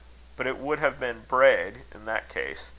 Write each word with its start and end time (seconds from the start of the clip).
But 0.35 0.47
it 0.47 0.57
would 0.57 0.79
have 0.79 0.99
been 0.99 1.25
braid 1.29 1.83
in 1.93 2.05
that 2.05 2.27
case. 2.27 2.69